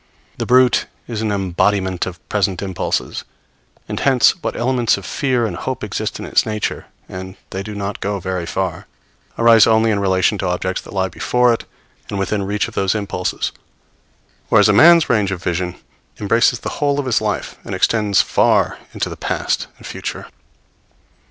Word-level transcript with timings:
The 0.39 0.47
brute 0.47 0.87
is 1.07 1.21
an 1.21 1.31
embodiment 1.31 2.07
of 2.07 2.27
present 2.27 2.63
impulses, 2.63 3.23
and 3.87 3.99
hence 3.99 4.31
what 4.41 4.55
elements 4.57 4.97
of 4.97 5.05
fear 5.05 5.45
and 5.45 5.55
hope 5.55 5.83
exist 5.83 6.17
in 6.17 6.25
its 6.25 6.43
nature 6.43 6.87
and 7.07 7.35
they 7.51 7.61
do 7.61 7.75
not 7.75 7.99
go 7.99 8.19
very 8.19 8.47
far 8.47 8.87
arise 9.37 9.67
only 9.67 9.91
in 9.91 9.99
relation 9.99 10.39
to 10.39 10.47
objects 10.47 10.81
that 10.81 10.91
lie 10.93 11.09
before 11.09 11.53
it 11.53 11.65
and 12.09 12.17
within 12.17 12.41
reach 12.41 12.67
of 12.67 12.73
those 12.73 12.95
impulses: 12.95 13.51
whereas 14.49 14.67
a 14.69 14.73
man's 14.73 15.07
range 15.07 15.29
of 15.29 15.43
vision 15.43 15.75
embraces 16.19 16.61
the 16.61 16.69
whole 16.81 16.99
of 16.99 17.05
his 17.05 17.21
life, 17.21 17.55
and 17.63 17.75
extends 17.75 18.23
far 18.23 18.79
into 18.95 19.07
the 19.07 19.15
past 19.15 19.67
and 19.77 19.85
future. 19.85 20.25